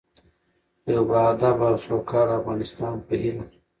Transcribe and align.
د 0.83 0.85
یو 0.95 1.03
باادبه 1.11 1.65
او 1.71 1.77
سوکاله 1.85 2.33
افغانستان 2.39 2.93
په 3.07 3.13
هیله. 3.21 3.45